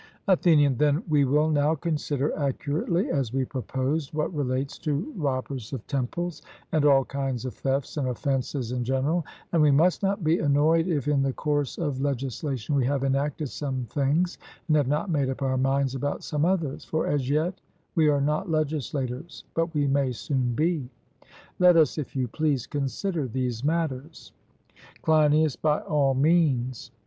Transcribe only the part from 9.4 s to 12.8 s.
and we must not be annoyed if, in the course of legislation,